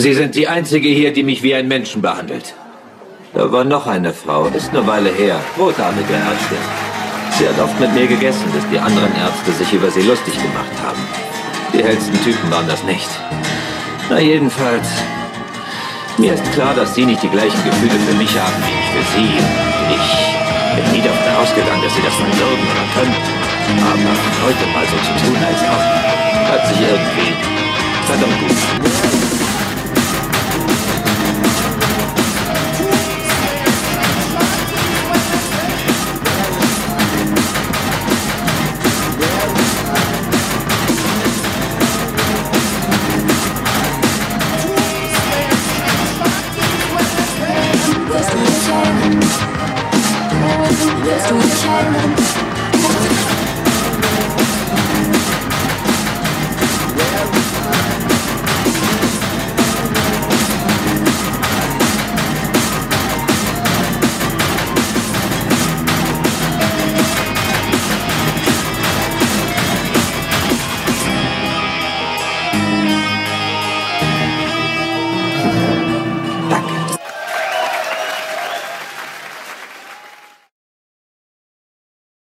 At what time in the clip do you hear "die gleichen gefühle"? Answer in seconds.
17.22-18.00